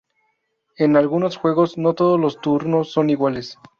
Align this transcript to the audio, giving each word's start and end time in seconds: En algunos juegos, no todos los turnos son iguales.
En 0.77 0.95
algunos 0.97 1.37
juegos, 1.37 1.77
no 1.77 1.93
todos 1.93 2.19
los 2.19 2.41
turnos 2.41 2.91
son 2.91 3.11
iguales. 3.11 3.59